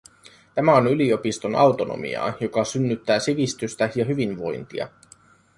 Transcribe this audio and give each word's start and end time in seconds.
Tämä 0.53 0.73
on 0.75 0.87
yliopiston 0.87 1.55
autonomiaa, 1.55 2.33
joka 2.39 2.63
synnyttää 2.63 3.19
sivistystä 3.19 3.89
ja 3.95 4.05
hyvinvointia. 4.05 4.89